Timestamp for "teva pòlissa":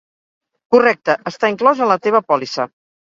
2.07-2.67